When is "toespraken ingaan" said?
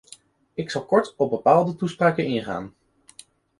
1.75-2.73